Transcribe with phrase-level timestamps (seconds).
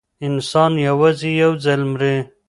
[0.27, 2.15] انسان یوازې یو ځل مري.